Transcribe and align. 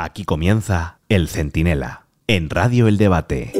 Aquí 0.00 0.22
comienza 0.22 1.00
El 1.08 1.26
Centinela, 1.26 2.06
en 2.28 2.50
Radio 2.50 2.86
El 2.86 2.98
Debate. 2.98 3.50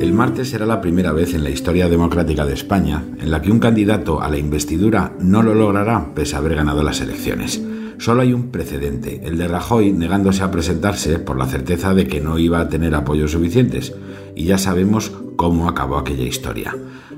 El 0.00 0.12
martes 0.12 0.50
será 0.50 0.64
la 0.64 0.80
primera 0.80 1.10
vez 1.10 1.34
en 1.34 1.42
la 1.42 1.50
historia 1.50 1.88
democrática 1.88 2.46
de 2.46 2.54
España 2.54 3.02
en 3.18 3.32
la 3.32 3.42
que 3.42 3.50
un 3.50 3.58
candidato 3.58 4.22
a 4.22 4.28
la 4.28 4.38
investidura 4.38 5.12
no 5.18 5.42
lo 5.42 5.54
logrará 5.54 6.14
pese 6.14 6.36
a 6.36 6.38
haber 6.38 6.54
ganado 6.54 6.84
las 6.84 7.00
elecciones. 7.00 7.60
Solo 7.98 8.22
hay 8.22 8.32
un 8.32 8.52
precedente, 8.52 9.22
el 9.24 9.38
de 9.38 9.48
Rajoy 9.48 9.92
negándose 9.92 10.44
a 10.44 10.52
presentarse 10.52 11.18
por 11.18 11.36
la 11.36 11.46
certeza 11.46 11.94
de 11.94 12.06
que 12.06 12.20
no 12.20 12.38
iba 12.38 12.60
a 12.60 12.68
tener 12.68 12.94
apoyos 12.94 13.32
suficientes, 13.32 13.92
y 14.36 14.44
ya 14.44 14.58
sabemos 14.58 15.10
cómo 15.36 15.68
acabó 15.68 15.98
aquella 15.98 16.24
historia. 16.24 16.74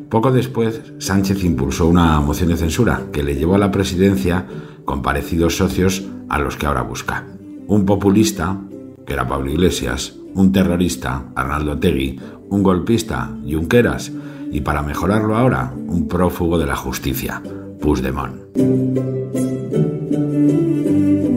Poco 0.08 0.30
después, 0.30 0.80
Sánchez 0.98 1.42
impulsó 1.44 1.86
una 1.86 2.20
moción 2.20 2.50
de 2.50 2.56
censura 2.56 3.02
que 3.12 3.22
le 3.22 3.34
llevó 3.34 3.56
a 3.56 3.58
la 3.58 3.70
presidencia 3.70 4.46
con 4.84 5.02
parecidos 5.02 5.56
socios 5.56 6.04
a 6.28 6.38
los 6.38 6.56
que 6.56 6.66
ahora 6.66 6.82
busca. 6.82 7.26
Un 7.66 7.84
populista, 7.84 8.58
que 9.04 9.12
era 9.12 9.26
Pablo 9.26 9.50
Iglesias, 9.50 10.14
un 10.34 10.52
terrorista, 10.52 11.24
Arnaldo 11.34 11.78
Tegui, 11.78 12.20
un 12.50 12.62
golpista, 12.62 13.30
Junqueras, 13.48 14.12
y 14.52 14.60
para 14.60 14.82
mejorarlo 14.82 15.36
ahora, 15.36 15.74
un 15.74 16.06
prófugo 16.06 16.58
de 16.58 16.66
la 16.66 16.76
justicia, 16.76 17.42
Puigdemont. 17.80 18.36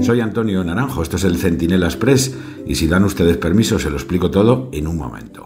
Soy 0.03 0.21
Antonio 0.21 0.63
Naranjo, 0.63 1.01
esto 1.01 1.17
es 1.17 1.23
el 1.23 1.37
Centinela 1.37 1.87
Express, 1.87 2.35
y 2.65 2.75
si 2.75 2.87
dan 2.87 3.03
ustedes 3.03 3.37
permiso 3.37 3.79
se 3.79 3.89
lo 3.89 3.97
explico 3.97 4.31
todo 4.31 4.69
en 4.71 4.87
un 4.87 4.97
momento. 4.97 5.45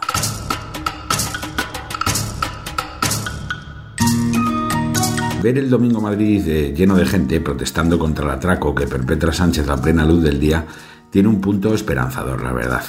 Ver 5.44 5.58
el 5.58 5.70
domingo 5.70 6.00
Madrid 6.00 6.42
eh, 6.48 6.74
lleno 6.74 6.96
de 6.96 7.06
gente 7.06 7.42
protestando 7.42 8.00
contra 8.00 8.24
el 8.24 8.32
atraco 8.32 8.74
que 8.74 8.88
perpetra 8.88 9.34
Sánchez 9.34 9.68
a 9.68 9.76
plena 9.76 10.06
luz 10.06 10.24
del 10.24 10.40
día 10.40 10.66
tiene 11.10 11.28
un 11.28 11.42
punto 11.42 11.74
esperanzador, 11.74 12.42
la 12.42 12.54
verdad. 12.54 12.82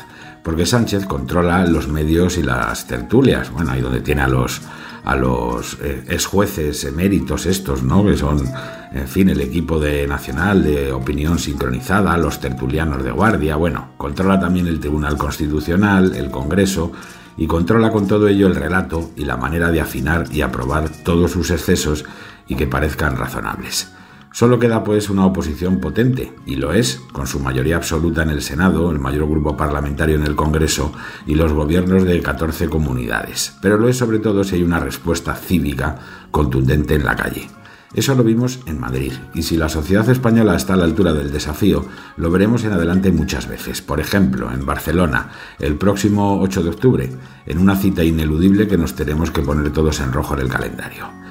Porque 0.44 0.64
Sánchez 0.64 1.04
controla 1.04 1.66
los 1.66 1.88
medios 1.88 2.38
y 2.38 2.44
las 2.44 2.86
tertulias. 2.86 3.50
Bueno, 3.50 3.72
ahí 3.72 3.80
donde 3.80 4.02
tiene 4.02 4.22
a 4.22 4.28
los, 4.28 4.60
a 5.04 5.16
los 5.16 5.78
eh, 5.82 6.04
ex 6.06 6.26
jueces 6.26 6.84
eméritos 6.84 7.46
estos, 7.46 7.82
¿no? 7.82 8.04
Que 8.04 8.16
son, 8.16 8.48
en 8.92 9.08
fin, 9.08 9.30
el 9.30 9.40
equipo 9.40 9.80
de 9.80 10.06
nacional 10.06 10.62
de 10.62 10.92
opinión 10.92 11.40
sincronizada, 11.40 12.16
los 12.18 12.38
tertulianos 12.38 13.02
de 13.02 13.10
guardia. 13.10 13.56
Bueno, 13.56 13.88
controla 13.96 14.38
también 14.38 14.68
el 14.68 14.78
Tribunal 14.78 15.16
Constitucional, 15.16 16.14
el 16.14 16.30
Congreso 16.30 16.92
y 17.36 17.48
controla 17.48 17.90
con 17.90 18.06
todo 18.06 18.28
ello 18.28 18.46
el 18.46 18.54
relato 18.54 19.10
y 19.16 19.24
la 19.24 19.36
manera 19.36 19.72
de 19.72 19.80
afinar 19.80 20.26
y 20.30 20.42
aprobar 20.42 20.88
todos 20.88 21.32
sus 21.32 21.50
excesos 21.50 22.04
y 22.46 22.56
que 22.56 22.66
parezcan 22.66 23.16
razonables. 23.16 23.92
Solo 24.34 24.58
queda 24.58 24.82
pues 24.82 25.10
una 25.10 25.26
oposición 25.26 25.78
potente, 25.78 26.32
y 26.44 26.56
lo 26.56 26.72
es, 26.72 27.00
con 27.12 27.28
su 27.28 27.38
mayoría 27.38 27.76
absoluta 27.76 28.24
en 28.24 28.30
el 28.30 28.42
Senado, 28.42 28.90
el 28.90 28.98
mayor 28.98 29.28
grupo 29.28 29.56
parlamentario 29.56 30.16
en 30.16 30.24
el 30.24 30.34
Congreso 30.34 30.92
y 31.24 31.36
los 31.36 31.52
gobiernos 31.52 32.02
de 32.02 32.20
14 32.20 32.68
comunidades. 32.68 33.56
Pero 33.62 33.78
lo 33.78 33.88
es 33.88 33.96
sobre 33.96 34.18
todo 34.18 34.42
si 34.42 34.56
hay 34.56 34.64
una 34.64 34.80
respuesta 34.80 35.36
cívica 35.36 36.00
contundente 36.32 36.96
en 36.96 37.04
la 37.04 37.14
calle. 37.14 37.48
Eso 37.94 38.16
lo 38.16 38.24
vimos 38.24 38.58
en 38.66 38.80
Madrid, 38.80 39.12
y 39.34 39.44
si 39.44 39.56
la 39.56 39.68
sociedad 39.68 40.10
española 40.10 40.56
está 40.56 40.74
a 40.74 40.78
la 40.78 40.84
altura 40.84 41.12
del 41.12 41.30
desafío, 41.30 41.86
lo 42.16 42.28
veremos 42.32 42.64
en 42.64 42.72
adelante 42.72 43.12
muchas 43.12 43.46
veces. 43.46 43.82
Por 43.82 44.00
ejemplo, 44.00 44.50
en 44.50 44.66
Barcelona, 44.66 45.30
el 45.60 45.76
próximo 45.76 46.40
8 46.40 46.64
de 46.64 46.70
octubre, 46.70 47.12
en 47.46 47.58
una 47.58 47.76
cita 47.76 48.02
ineludible 48.02 48.66
que 48.66 48.78
nos 48.78 48.96
tenemos 48.96 49.30
que 49.30 49.42
poner 49.42 49.70
todos 49.70 50.00
en 50.00 50.12
rojo 50.12 50.34
en 50.34 50.40
el 50.40 50.48
calendario. 50.48 51.23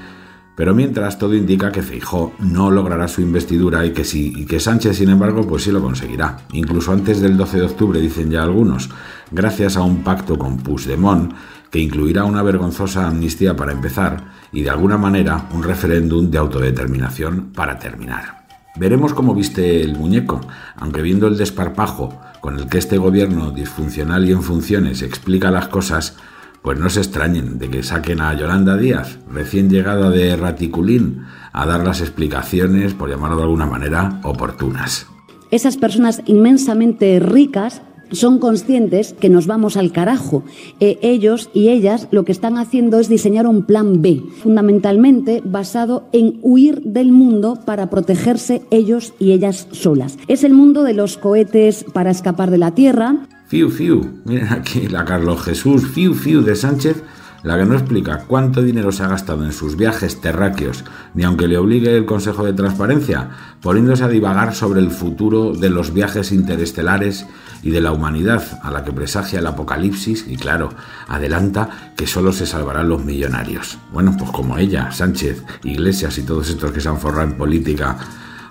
Pero 0.55 0.75
mientras 0.75 1.17
todo 1.17 1.33
indica 1.33 1.71
que 1.71 1.81
Feijó 1.81 2.33
no 2.39 2.69
logrará 2.69 3.07
su 3.07 3.21
investidura 3.21 3.85
y 3.85 3.91
que, 3.91 4.03
sí, 4.03 4.33
y 4.35 4.45
que 4.45 4.59
Sánchez, 4.59 4.97
sin 4.97 5.09
embargo, 5.09 5.47
pues 5.47 5.63
sí 5.63 5.71
lo 5.71 5.81
conseguirá. 5.81 6.37
Incluso 6.53 6.91
antes 6.91 7.21
del 7.21 7.37
12 7.37 7.57
de 7.57 7.63
octubre, 7.63 7.99
dicen 7.99 8.29
ya 8.29 8.43
algunos, 8.43 8.89
gracias 9.31 9.77
a 9.77 9.81
un 9.81 10.03
pacto 10.03 10.37
con 10.37 10.57
Puigdemont 10.57 11.33
que 11.71 11.79
incluirá 11.79 12.23
una 12.25 12.43
vergonzosa 12.43 13.07
amnistía 13.07 13.55
para 13.55 13.71
empezar 13.71 14.25
y 14.51 14.61
de 14.61 14.69
alguna 14.69 14.97
manera 14.97 15.49
un 15.53 15.63
referéndum 15.63 16.29
de 16.29 16.37
autodeterminación 16.37 17.51
para 17.51 17.79
terminar. 17.79 18.43
Veremos 18.75 19.13
cómo 19.15 19.33
viste 19.33 19.81
el 19.81 19.97
muñeco, 19.97 20.39
aunque 20.75 21.01
viendo 21.01 21.27
el 21.27 21.37
desparpajo 21.37 22.19
con 22.41 22.59
el 22.59 22.67
que 22.67 22.77
este 22.77 22.99
gobierno 22.99 23.49
disfuncional 23.49 24.27
y 24.27 24.31
en 24.31 24.43
funciones 24.43 25.01
explica 25.01 25.49
las 25.49 25.67
cosas, 25.67 26.17
pues 26.63 26.79
no 26.79 26.89
se 26.89 27.01
extrañen 27.01 27.59
de 27.59 27.69
que 27.69 27.83
saquen 27.83 28.21
a 28.21 28.33
Yolanda 28.33 28.77
Díaz, 28.77 29.19
recién 29.29 29.69
llegada 29.69 30.09
de 30.09 30.35
Raticulín, 30.35 31.23
a 31.51 31.65
dar 31.65 31.85
las 31.85 32.01
explicaciones, 32.01 32.93
por 32.93 33.09
llamarlo 33.09 33.37
de 33.37 33.43
alguna 33.43 33.65
manera, 33.65 34.19
oportunas. 34.23 35.05
Esas 35.51 35.77
personas 35.77 36.23
inmensamente 36.25 37.19
ricas 37.19 37.83
son 38.11 38.39
conscientes 38.39 39.13
que 39.13 39.29
nos 39.29 39.47
vamos 39.47 39.75
al 39.75 39.91
carajo. 39.91 40.43
Eh, 40.79 40.99
ellos 41.01 41.49
y 41.53 41.69
ellas 41.69 42.07
lo 42.11 42.23
que 42.23 42.31
están 42.31 42.57
haciendo 42.57 42.99
es 42.99 43.09
diseñar 43.09 43.47
un 43.47 43.65
plan 43.65 44.01
B, 44.01 44.21
fundamentalmente 44.41 45.41
basado 45.43 46.07
en 46.11 46.39
huir 46.41 46.81
del 46.83 47.11
mundo 47.11 47.59
para 47.65 47.89
protegerse 47.89 48.61
ellos 48.71 49.13
y 49.19 49.31
ellas 49.31 49.67
solas. 49.71 50.17
Es 50.27 50.43
el 50.43 50.53
mundo 50.53 50.83
de 50.83 50.93
los 50.93 51.17
cohetes 51.17 51.85
para 51.91 52.11
escapar 52.11 52.51
de 52.51 52.57
la 52.57 52.71
Tierra, 52.71 53.27
Fiu 53.53 53.69
Fiu, 53.69 54.01
miren 54.25 54.51
aquí 54.51 54.87
la 54.87 55.05
Carlos 55.05 55.43
Jesús 55.43 55.87
Fiu 55.87 56.15
Fiu 56.15 56.41
de 56.41 56.55
Sánchez, 56.55 57.03
la 57.43 57.55
que 57.55 57.65
no 57.65 57.75
explica 57.75 58.23
cuánto 58.25 58.63
dinero 58.63 58.91
se 58.91 59.03
ha 59.03 59.07
gastado 59.07 59.45
en 59.45 59.51
sus 59.51 59.75
viajes 59.75 60.19
terráqueos, 60.21 60.83
ni 61.13 61.23
aunque 61.23 61.47
le 61.47 61.59
obligue 61.59 61.95
el 61.95 62.05
Consejo 62.05 62.43
de 62.43 62.53
Transparencia, 62.53 63.29
poniéndose 63.61 64.05
a 64.05 64.07
divagar 64.07 64.55
sobre 64.55 64.79
el 64.79 64.89
futuro 64.89 65.53
de 65.53 65.69
los 65.69 65.93
viajes 65.93 66.31
interestelares 66.31 67.27
y 67.61 67.69
de 67.69 67.79
la 67.79 67.91
humanidad, 67.91 68.59
a 68.63 68.71
la 68.71 68.83
que 68.83 68.91
presagia 68.91 69.37
el 69.37 69.45
apocalipsis 69.45 70.25
y 70.27 70.35
claro, 70.35 70.69
adelanta 71.07 71.93
que 71.95 72.07
solo 72.07 72.33
se 72.33 72.47
salvarán 72.47 72.89
los 72.89 73.05
millonarios. 73.05 73.77
Bueno, 73.91 74.15
pues 74.17 74.31
como 74.31 74.57
ella, 74.57 74.91
Sánchez, 74.91 75.43
Iglesias 75.63 76.17
y 76.17 76.23
todos 76.23 76.49
estos 76.49 76.71
que 76.71 76.81
se 76.81 76.89
han 76.89 76.97
forrado 76.97 77.29
en 77.29 77.37
política 77.37 77.99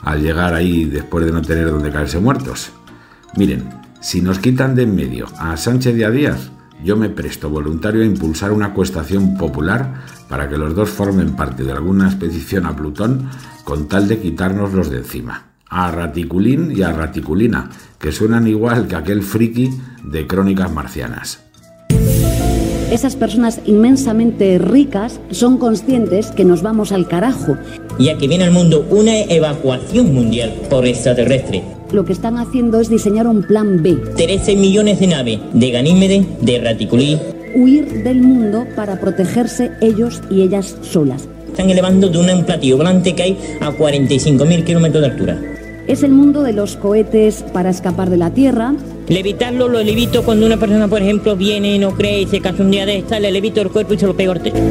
al 0.04 0.22
llegar 0.22 0.54
ahí 0.54 0.84
después 0.84 1.26
de 1.26 1.32
no 1.32 1.42
tener 1.42 1.72
donde 1.72 1.90
caerse 1.90 2.20
muertos. 2.20 2.70
Miren, 3.34 3.82
si 4.02 4.20
nos 4.20 4.40
quitan 4.40 4.74
de 4.74 4.82
en 4.82 4.96
medio 4.96 5.26
a 5.38 5.56
Sánchez 5.56 5.96
y 5.96 6.02
a 6.02 6.10
Díaz, 6.10 6.50
yo 6.84 6.96
me 6.96 7.08
presto 7.08 7.48
voluntario 7.48 8.02
a 8.02 8.04
impulsar 8.04 8.50
una 8.50 8.66
acuestación 8.66 9.38
popular 9.38 10.02
para 10.28 10.48
que 10.48 10.58
los 10.58 10.74
dos 10.74 10.90
formen 10.90 11.36
parte 11.36 11.62
de 11.62 11.70
alguna 11.70 12.08
expedición 12.08 12.66
a 12.66 12.74
Plutón 12.74 13.30
con 13.62 13.86
tal 13.86 14.08
de 14.08 14.18
quitarnos 14.18 14.72
los 14.72 14.90
de 14.90 14.98
encima. 14.98 15.44
A 15.68 15.90
Raticulín 15.92 16.72
y 16.76 16.82
a 16.82 16.92
Raticulina, 16.92 17.70
que 17.98 18.10
suenan 18.10 18.48
igual 18.48 18.88
que 18.88 18.96
aquel 18.96 19.22
friki 19.22 19.70
de 20.02 20.26
crónicas 20.26 20.72
marcianas. 20.72 21.44
Esas 22.92 23.16
personas 23.16 23.58
inmensamente 23.64 24.58
ricas 24.58 25.18
son 25.30 25.56
conscientes 25.56 26.30
que 26.30 26.44
nos 26.44 26.60
vamos 26.60 26.92
al 26.92 27.08
carajo. 27.08 27.56
Ya 27.98 28.18
que 28.18 28.28
viene 28.28 28.44
al 28.44 28.50
mundo 28.50 28.86
una 28.90 29.18
evacuación 29.22 30.12
mundial 30.12 30.52
por 30.68 30.86
extraterrestre 30.86 31.62
lo 31.92 32.06
que 32.06 32.12
están 32.14 32.38
haciendo 32.38 32.80
es 32.80 32.88
diseñar 32.88 33.26
un 33.26 33.42
plan 33.42 33.82
B. 33.82 33.98
13 34.16 34.56
millones 34.56 34.98
de 34.98 35.06
naves 35.08 35.38
de 35.52 35.70
Ganímede, 35.70 36.24
de 36.40 36.58
Raticulí. 36.58 37.18
Huir 37.54 38.02
del 38.02 38.22
mundo 38.22 38.66
para 38.74 38.98
protegerse 38.98 39.72
ellos 39.82 40.22
y 40.30 40.40
ellas 40.40 40.74
solas. 40.80 41.28
Están 41.48 41.68
elevando 41.68 42.08
de 42.08 42.18
un 42.18 42.44
platillo 42.44 42.78
volante 42.78 43.14
que 43.14 43.22
hay 43.22 43.38
a 43.60 43.70
45.000 43.70 44.64
kilómetros 44.64 45.02
de 45.02 45.10
altura. 45.10 45.38
Es 45.86 46.04
el 46.04 46.12
mundo 46.12 46.42
de 46.42 46.52
los 46.52 46.76
cohetes 46.76 47.42
para 47.52 47.70
escapar 47.70 48.08
de 48.08 48.16
la 48.16 48.30
Tierra. 48.30 48.74
Levitarlo 49.08 49.68
lo 49.68 49.82
levito 49.82 50.22
cuando 50.22 50.46
una 50.46 50.56
persona, 50.56 50.86
por 50.86 51.02
ejemplo, 51.02 51.36
viene 51.36 51.74
y 51.74 51.78
no 51.78 51.92
cree 51.92 52.22
y 52.22 52.26
se 52.26 52.40
casa 52.40 52.62
un 52.62 52.70
día 52.70 52.86
de 52.86 52.98
esta, 52.98 53.18
le 53.18 53.32
levito 53.32 53.60
el 53.60 53.70
cuerpo 53.70 53.94
y 53.94 53.98
se 53.98 54.06
lo 54.06 54.14
pego 54.14 54.32
al 54.32 54.42
techo. 54.42 54.62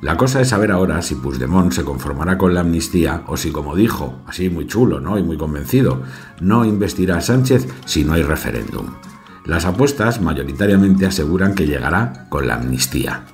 La 0.00 0.16
cosa 0.16 0.40
es 0.40 0.48
saber 0.48 0.72
ahora 0.72 1.00
si 1.00 1.14
Puigdemont 1.14 1.72
se 1.72 1.84
conformará 1.84 2.36
con 2.36 2.52
la 2.52 2.60
amnistía 2.60 3.22
o 3.28 3.36
si, 3.36 3.52
como 3.52 3.76
dijo, 3.76 4.20
así 4.26 4.50
muy 4.50 4.66
chulo 4.66 4.98
¿no? 4.98 5.16
y 5.16 5.22
muy 5.22 5.36
convencido, 5.36 6.02
no 6.40 6.64
investirá 6.64 7.18
a 7.18 7.20
Sánchez 7.20 7.68
si 7.86 8.04
no 8.04 8.14
hay 8.14 8.24
referéndum. 8.24 8.86
Las 9.44 9.64
apuestas 9.64 10.20
mayoritariamente 10.20 11.06
aseguran 11.06 11.54
que 11.54 11.66
llegará 11.66 12.26
con 12.28 12.48
la 12.48 12.56
amnistía. 12.56 13.26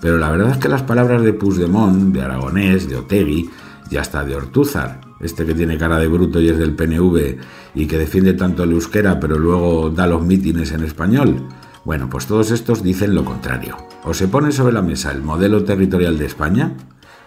Pero 0.00 0.18
la 0.18 0.30
verdad 0.30 0.50
es 0.50 0.58
que 0.58 0.68
las 0.68 0.82
palabras 0.82 1.22
de 1.22 1.32
Puigdemont, 1.32 2.14
de 2.14 2.22
Aragonés, 2.22 2.88
de 2.88 2.96
Otegui 2.96 3.50
y 3.90 3.96
hasta 3.96 4.24
de 4.24 4.36
Ortúzar, 4.36 5.00
este 5.20 5.44
que 5.44 5.54
tiene 5.54 5.76
cara 5.76 5.98
de 5.98 6.06
bruto 6.06 6.40
y 6.40 6.48
es 6.48 6.58
del 6.58 6.74
PNV 6.74 7.36
y 7.74 7.86
que 7.86 7.98
defiende 7.98 8.34
tanto 8.34 8.62
el 8.62 8.72
euskera 8.72 9.18
pero 9.18 9.38
luego 9.38 9.90
da 9.90 10.06
los 10.06 10.22
mítines 10.22 10.72
en 10.72 10.84
español, 10.84 11.48
bueno, 11.84 12.08
pues 12.10 12.26
todos 12.26 12.50
estos 12.50 12.82
dicen 12.82 13.14
lo 13.14 13.24
contrario. 13.24 13.76
O 14.04 14.14
se 14.14 14.28
pone 14.28 14.52
sobre 14.52 14.74
la 14.74 14.82
mesa 14.82 15.10
el 15.10 15.22
modelo 15.22 15.64
territorial 15.64 16.18
de 16.18 16.26
España, 16.26 16.74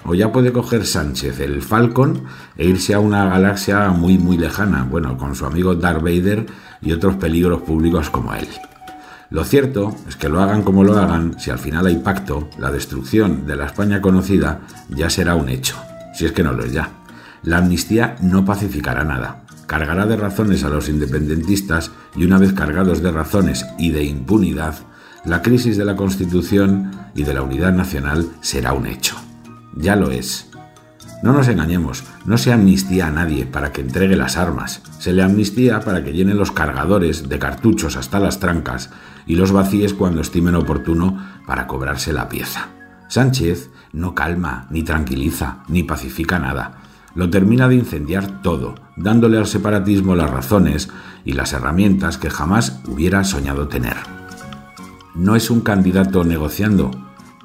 o 0.05 0.13
ya 0.13 0.31
puede 0.31 0.51
coger 0.51 0.85
Sánchez 0.85 1.39
el 1.39 1.61
Falcon 1.61 2.23
e 2.57 2.67
irse 2.67 2.93
a 2.93 2.99
una 2.99 3.25
galaxia 3.25 3.89
muy 3.89 4.17
muy 4.17 4.37
lejana, 4.37 4.83
bueno, 4.83 5.17
con 5.17 5.35
su 5.35 5.45
amigo 5.45 5.75
Darth 5.75 6.01
Vader 6.01 6.45
y 6.81 6.91
otros 6.91 7.15
peligros 7.15 7.61
públicos 7.61 8.09
como 8.09 8.33
él. 8.33 8.47
Lo 9.31 9.45
cierto 9.45 9.95
es 10.09 10.17
que 10.17 10.27
lo 10.27 10.41
hagan 10.41 10.61
como 10.61 10.83
lo 10.83 10.97
hagan, 10.99 11.39
si 11.39 11.51
al 11.51 11.57
final 11.57 11.85
hay 11.85 11.95
pacto, 11.95 12.49
la 12.59 12.69
destrucción 12.69 13.47
de 13.47 13.55
la 13.55 13.67
España 13.67 14.01
conocida 14.01 14.59
ya 14.89 15.09
será 15.09 15.35
un 15.35 15.47
hecho, 15.47 15.77
si 16.13 16.25
es 16.25 16.33
que 16.33 16.43
no 16.43 16.51
lo 16.51 16.65
es 16.65 16.73
ya. 16.73 16.89
La 17.41 17.59
amnistía 17.59 18.17
no 18.21 18.43
pacificará 18.43 19.05
nada, 19.05 19.43
cargará 19.67 20.05
de 20.05 20.17
razones 20.17 20.65
a 20.65 20.69
los 20.69 20.89
independentistas 20.89 21.91
y 22.13 22.25
una 22.25 22.39
vez 22.39 22.51
cargados 22.51 23.01
de 23.01 23.09
razones 23.09 23.65
y 23.79 23.91
de 23.91 24.03
impunidad, 24.03 24.75
la 25.23 25.41
crisis 25.41 25.77
de 25.77 25.85
la 25.85 25.95
Constitución 25.95 26.91
y 27.15 27.23
de 27.23 27.33
la 27.33 27.41
unidad 27.41 27.71
nacional 27.71 28.27
será 28.41 28.73
un 28.73 28.85
hecho. 28.85 29.15
Ya 29.77 29.95
lo 29.95 30.11
es. 30.11 30.49
No 31.23 31.31
nos 31.31 31.47
engañemos, 31.47 32.03
no 32.25 32.37
se 32.37 32.51
amnistía 32.51 33.07
a 33.07 33.11
nadie 33.11 33.45
para 33.45 33.71
que 33.71 33.79
entregue 33.79 34.17
las 34.17 34.35
armas, 34.35 34.81
se 34.99 35.13
le 35.13 35.23
amnistía 35.23 35.79
para 35.79 36.03
que 36.03 36.11
llene 36.11 36.33
los 36.33 36.51
cargadores 36.51 37.29
de 37.29 37.39
cartuchos 37.39 37.95
hasta 37.95 38.19
las 38.19 38.39
trancas 38.39 38.89
y 39.25 39.35
los 39.35 39.51
vacíes 39.51 39.93
cuando 39.93 40.21
estimen 40.21 40.55
oportuno 40.55 41.17
para 41.45 41.67
cobrarse 41.67 42.13
la 42.13 42.29
pieza. 42.29 42.69
Sánchez 43.07 43.69
no 43.93 44.15
calma, 44.15 44.67
ni 44.69 44.83
tranquiliza, 44.83 45.63
ni 45.67 45.83
pacifica 45.83 46.39
nada. 46.39 46.77
Lo 47.13 47.29
termina 47.29 47.67
de 47.67 47.75
incendiar 47.75 48.41
todo, 48.41 48.75
dándole 48.95 49.37
al 49.37 49.47
separatismo 49.47 50.15
las 50.15 50.29
razones 50.29 50.89
y 51.25 51.33
las 51.33 51.51
herramientas 51.51 52.17
que 52.17 52.29
jamás 52.29 52.79
hubiera 52.87 53.23
soñado 53.23 53.67
tener. 53.67 53.97
No 55.13 55.35
es 55.35 55.49
un 55.49 55.59
candidato 55.59 56.23
negociando, 56.23 56.91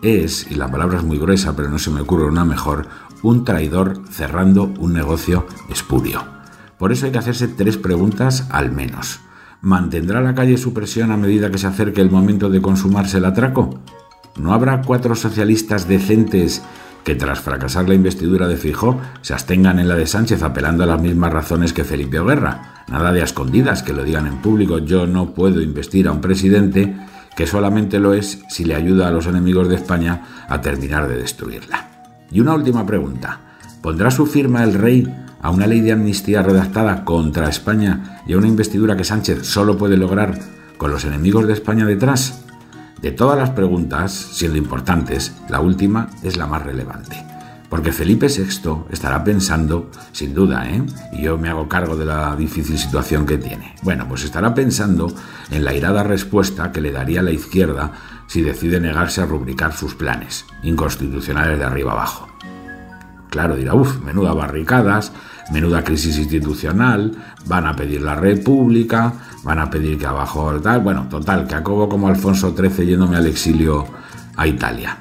es, 0.02 0.50
y 0.50 0.54
la 0.54 0.70
palabra 0.70 0.98
es 0.98 1.04
muy 1.04 1.18
gruesa 1.18 1.56
pero 1.56 1.68
no 1.68 1.78
se 1.78 1.90
me 1.90 2.00
ocurre 2.00 2.26
una 2.26 2.44
mejor, 2.44 2.86
un 3.22 3.44
traidor 3.44 4.00
cerrando 4.08 4.72
un 4.78 4.92
negocio 4.92 5.46
espurio. 5.68 6.24
Por 6.78 6.92
eso 6.92 7.06
hay 7.06 7.12
que 7.12 7.18
hacerse 7.18 7.48
tres 7.48 7.76
preguntas 7.76 8.46
al 8.50 8.70
menos. 8.70 9.20
¿Mantendrá 9.60 10.20
la 10.20 10.34
calle 10.34 10.58
su 10.58 10.72
presión 10.72 11.10
a 11.10 11.16
medida 11.16 11.50
que 11.50 11.58
se 11.58 11.66
acerque 11.66 12.00
el 12.00 12.10
momento 12.10 12.50
de 12.50 12.60
consumarse 12.60 13.18
el 13.18 13.24
atraco? 13.24 13.80
¿No 14.38 14.52
habrá 14.52 14.82
cuatro 14.82 15.14
socialistas 15.14 15.88
decentes 15.88 16.62
que 17.04 17.14
tras 17.14 17.40
fracasar 17.40 17.88
la 17.88 17.94
investidura 17.94 18.48
de 18.48 18.56
Fijó 18.56 19.00
se 19.22 19.32
abstengan 19.32 19.78
en 19.78 19.88
la 19.88 19.94
de 19.94 20.06
Sánchez 20.06 20.42
apelando 20.42 20.84
a 20.84 20.86
las 20.86 21.00
mismas 21.00 21.32
razones 21.32 21.72
que 21.72 21.84
Felipe 21.84 22.20
Guerra? 22.20 22.84
Nada 22.88 23.12
de 23.12 23.22
escondidas, 23.22 23.82
que 23.82 23.92
lo 23.92 24.04
digan 24.04 24.26
en 24.26 24.38
público, 24.38 24.78
yo 24.78 25.06
no 25.06 25.32
puedo 25.32 25.60
investir 25.62 26.06
a 26.06 26.12
un 26.12 26.20
presidente 26.20 26.94
que 27.36 27.46
solamente 27.46 27.98
lo 27.98 28.14
es 28.14 28.42
si 28.48 28.64
le 28.64 28.74
ayuda 28.74 29.08
a 29.08 29.10
los 29.10 29.26
enemigos 29.26 29.68
de 29.68 29.76
España 29.76 30.22
a 30.48 30.60
terminar 30.60 31.08
de 31.08 31.18
destruirla. 31.18 31.88
Y 32.30 32.40
una 32.40 32.54
última 32.54 32.84
pregunta. 32.84 33.40
¿Pondrá 33.82 34.10
su 34.10 34.26
firma 34.26 34.64
el 34.64 34.74
rey 34.74 35.06
a 35.46 35.50
una 35.50 35.68
ley 35.68 35.80
de 35.80 35.92
amnistía 35.92 36.42
redactada 36.42 37.04
contra 37.04 37.48
España 37.48 38.20
y 38.26 38.32
a 38.32 38.36
una 38.36 38.48
investidura 38.48 38.96
que 38.96 39.04
Sánchez 39.04 39.46
solo 39.46 39.78
puede 39.78 39.96
lograr 39.96 40.36
con 40.76 40.90
los 40.90 41.04
enemigos 41.04 41.46
de 41.46 41.52
España 41.52 41.86
detrás? 41.86 42.42
De 43.00 43.12
todas 43.12 43.38
las 43.38 43.50
preguntas, 43.50 44.10
siendo 44.12 44.58
importantes, 44.58 45.36
la 45.48 45.60
última 45.60 46.10
es 46.24 46.36
la 46.36 46.48
más 46.48 46.64
relevante. 46.64 47.24
Porque 47.70 47.92
Felipe 47.92 48.26
VI 48.26 48.86
estará 48.90 49.22
pensando, 49.22 49.88
sin 50.10 50.34
duda, 50.34 50.68
¿eh? 50.68 50.82
y 51.12 51.22
yo 51.22 51.38
me 51.38 51.48
hago 51.48 51.68
cargo 51.68 51.96
de 51.96 52.06
la 52.06 52.34
difícil 52.34 52.76
situación 52.76 53.24
que 53.24 53.38
tiene. 53.38 53.76
Bueno, 53.82 54.08
pues 54.08 54.24
estará 54.24 54.52
pensando 54.52 55.14
en 55.52 55.64
la 55.64 55.74
irada 55.74 56.02
respuesta 56.02 56.72
que 56.72 56.80
le 56.80 56.90
daría 56.90 57.22
la 57.22 57.30
izquierda 57.30 57.92
si 58.26 58.42
decide 58.42 58.80
negarse 58.80 59.20
a 59.22 59.26
rubricar 59.26 59.74
sus 59.74 59.94
planes, 59.94 60.44
inconstitucionales 60.64 61.56
de 61.56 61.64
arriba 61.64 61.92
abajo. 61.92 62.26
Claro, 63.30 63.54
dirá, 63.54 63.74
uff, 63.74 64.00
menuda 64.00 64.32
barricadas, 64.32 65.12
menuda 65.50 65.84
crisis 65.84 66.18
institucional, 66.18 67.12
van 67.46 67.66
a 67.66 67.76
pedir 67.76 68.02
la 68.02 68.14
república, 68.14 69.12
van 69.44 69.58
a 69.58 69.70
pedir 69.70 69.98
que 69.98 70.06
abajo 70.06 70.60
tal, 70.60 70.80
bueno, 70.80 71.06
total, 71.08 71.46
que 71.46 71.54
acabo 71.54 71.88
como 71.88 72.08
Alfonso 72.08 72.54
XIII 72.56 72.86
yéndome 72.86 73.16
al 73.16 73.26
exilio 73.26 73.86
a 74.36 74.46
Italia. 74.46 74.98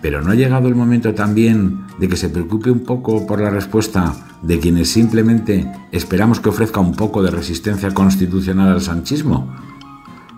Pero 0.00 0.22
¿no 0.22 0.30
ha 0.30 0.34
llegado 0.34 0.68
el 0.68 0.74
momento 0.74 1.14
también 1.14 1.86
de 1.98 2.08
que 2.08 2.16
se 2.16 2.28
preocupe 2.28 2.70
un 2.70 2.84
poco 2.84 3.26
por 3.26 3.40
la 3.40 3.50
respuesta 3.50 4.14
de 4.42 4.60
quienes 4.60 4.90
simplemente 4.90 5.70
esperamos 5.90 6.40
que 6.40 6.50
ofrezca 6.50 6.80
un 6.80 6.94
poco 6.94 7.22
de 7.22 7.30
resistencia 7.30 7.92
constitucional 7.92 8.68
al 8.68 8.80
sanchismo? 8.80 9.52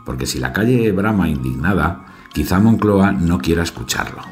Porque 0.07 0.27
si 0.27 0.39
la 0.39 0.53
calle 0.53 0.91
brama 0.93 1.29
indignada, 1.29 2.07
quizá 2.33 2.61
Moncloa 2.61 3.13
no 3.13 3.39
quiera 3.39 3.63
escucharlo. 3.63 4.23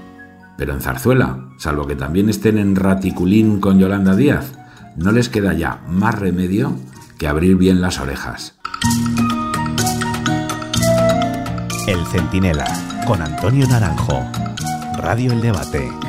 Pero 0.57 0.73
en 0.73 0.81
Zarzuela, 0.81 1.51
salvo 1.59 1.87
que 1.87 1.97
también 1.97 2.31
estén 2.31 2.57
en 2.57 2.77
raticulín 2.77 3.61
con 3.61 3.79
Yolanda 3.79 4.17
Díaz, 4.17 4.53
no 4.97 5.13
les 5.13 5.29
queda 5.29 5.53
ya 5.53 5.83
más 5.89 6.19
remedio 6.19 6.77
que 7.19 7.29
abrir 7.29 7.57
bien 7.57 7.81
las 7.81 8.01
orejas. 8.01 8.55
El 11.87 12.05
Centinela, 12.07 12.67
con 13.07 13.23
Antonio 13.23 13.67
Naranjo. 13.69 14.25
Radio 14.97 15.33
El 15.33 15.41
Debate. 15.41 16.06